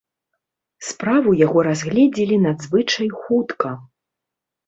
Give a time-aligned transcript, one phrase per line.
[0.87, 3.69] Справу яго разгледзелі надзвычай хутка.